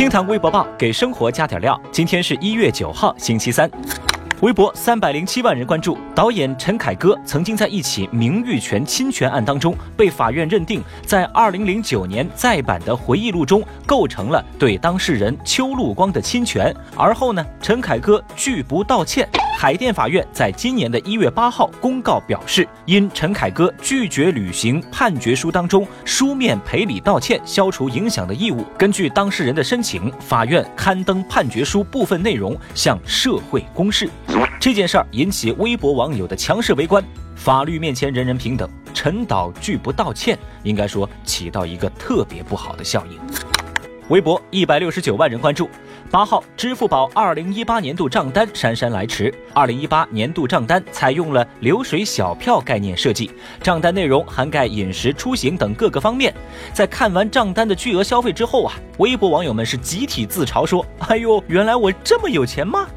[0.00, 1.78] 听堂微博报给生活加点料。
[1.92, 3.70] 今天是一月九号，星期三。
[4.40, 5.98] 微博三百零七万人关注。
[6.14, 16.74] 导演陈凯歌曾经在一起名誉权侵权案当中，被法院认定在二零零九年再版的回忆录中构成了对当事人邱露光的侵权。
[16.96, 19.28] 而后呢，陈凯歌拒不道歉。
[19.60, 34.08] 海淀法院在今年的一月八号公告表示，因陈凯歌拒绝履行判决书当中书面赔礼道歉、消除影响的义务，根据当事人的申请，法院刊登判决书部分内容向社会公示。
[34.58, 37.04] 这件事儿引起微博网友的强势围观。
[37.36, 43.20] 法律面前人人平等，陈导拒不道歉，应该说起到一个特别不好的效应。
[44.08, 45.68] 微博一百六十九万人关注。
[46.10, 49.32] 八号，支付宝二零一八年度账单姗姗来迟。
[49.54, 53.30] 二零一八年度账单采用了流水小票概念设计，
[53.62, 56.34] 账单内容涵盖饮食、出行等各个方面。
[56.72, 62.88] 在看完账单的巨额消费之后啊，微博网友们是集体自嘲说：“哎呦，原来我这么有钱吗？”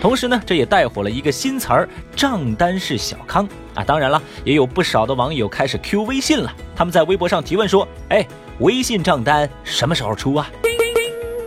[0.00, 3.82] 同时呢，这也带火了一个新词儿“账单是小康”啊。
[3.82, 6.52] 当然了，也有不少的网友开始 Q 微信了。
[6.76, 8.24] 他们在微博上提问说：“哎，
[8.60, 10.48] 微信账单什么时候出啊？”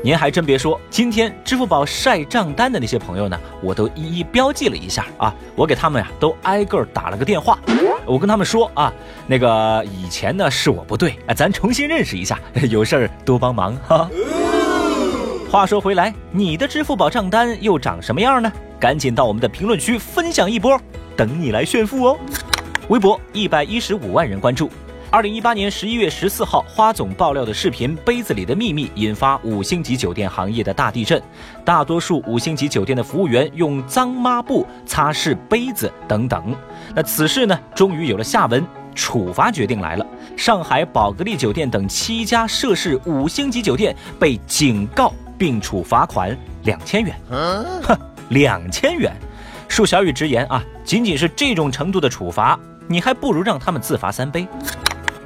[0.05, 7.57] 您还真别说，今天支付宝晒账单的那些朋友呢，我都一一标记了一下啊，我给他们呀都挨个打了个电话，
[8.05, 8.93] 我跟他们说啊，
[9.25, 12.39] 那个以前呢是我不对，咱重新认识一下，
[12.69, 14.07] 有事儿多帮忙哈。
[15.49, 18.53] 话说回来，你的支付宝账单又长什么样呢？
[18.79, 20.79] 赶紧到我们的评论区分享一波，
[21.17, 22.19] 等你来炫富哦。
[22.89, 24.69] 微博一百一十五万人关注。
[25.15, 31.23] 二零一八年十一月十四号，花总爆料的视频《杯子里的秘密》引发五星级酒店行业的大地震。
[31.63, 36.53] 大多数五星级酒店的服务员用脏抹布擦拭杯子等等。
[36.93, 38.61] 那此事呢，终于有了下文，
[38.93, 40.05] 处罚决定来了。
[40.35, 47.15] 上海宝格丽酒店等七家涉事五星级酒店被警告并处罚款两千元。
[47.29, 47.97] 哼，
[48.31, 49.15] 两千元！
[49.69, 52.59] 恕小雨直言啊，仅仅是这种程度的处罚，
[52.89, 54.45] 你还不如让他们自罚三杯。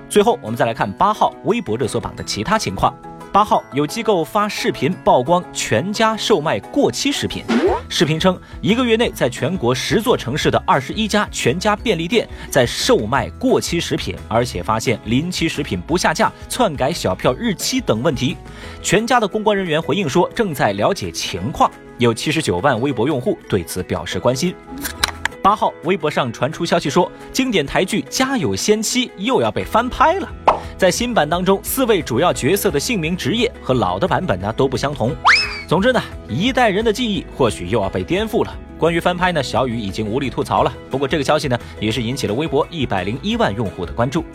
[0.09, 2.91] 最后，我们再来看八号微博热搜榜的其他情况。
[3.31, 7.43] 八号有机构发视频曝光全家售卖过期食品。
[7.87, 18.35] 视频称，一个月内在全国十座城市的二十一家全家便利店在售卖过期食品，而且发现临期食品不下架、篡改小票日期等问题。
[18.81, 21.69] 全家的公关人员回应说，正在了解情况。
[21.99, 24.55] 有七十九万微博用户对此表示关心。
[25.41, 30.29] 八号，微博上传出消息说，经典台剧《家有仙妻》又要被翻拍了。
[30.77, 35.15] 在新版当中，四位主要角色的姓名、职业和老的版本呢都不相同。
[35.67, 38.53] 总之呢，一代人的记忆或许又要被颠覆了。
[38.77, 40.73] 关于翻拍呢，小雨已经无力吐槽了。
[40.89, 44.25] 不过这个消息呢，也是引起了微博一百零一万用户的关注。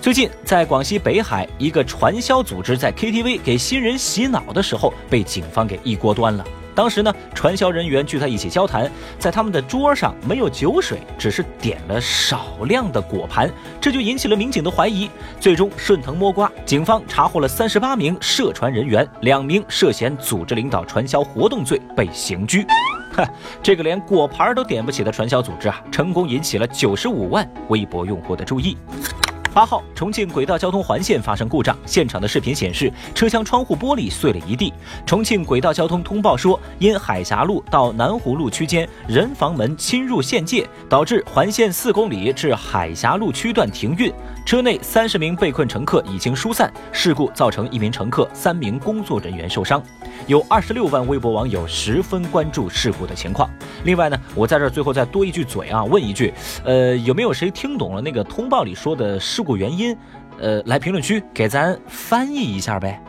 [0.00, 6.44] 最近，在广西北海，一个传销组织在 KTV 给新人洗脑的时候，被警方给一锅端了。
[6.80, 15.10] 当时呢，传销人员聚在一起交谈，在他们的桌上没有酒水，只是点了少量的果盘，这就引起了民警的怀疑。
[15.38, 22.64] 最终顺藤摸瓜，警方查获了三十八名涉传人员，两名涉嫌组织领导传销活动罪被刑拘。
[23.12, 23.28] 哈，
[23.62, 28.74] 这个连果盘都点不起的传销组织啊，成功引起了九十五万微博用户的注意。
[29.52, 34.72] 八号，重庆轨道交通环线发生故障，现场的视频显示，车厢窗户玻璃碎了一地。
[35.04, 44.12] 重庆轨道交通通报说，因海峡路到南湖路区间人防门侵入线界，导致环线四公里至海峡路区段停运。
[44.50, 49.80] 车内三十名被困乘客已经疏散，事故造成一名乘客、三名工作人员受伤。
[50.26, 53.48] 有二十六万微博网友十分关注事故的情况。
[53.84, 56.34] 另外呢，我在这最后再多一句嘴啊，问一句，
[56.64, 59.96] 呃，有没有谁听懂了那个通报里说的事故原因？
[60.40, 63.00] 呃，来评论区给咱翻译一下呗。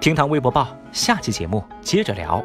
[0.00, 2.44] 听堂微博报，下期节目接着聊。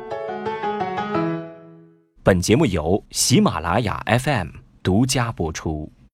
[2.22, 4.50] 本节目由喜马拉雅 FM
[4.84, 5.92] 独家播出。